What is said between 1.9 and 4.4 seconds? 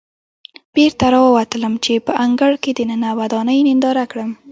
په انګړ کې دننه ودانۍ ننداره کړم.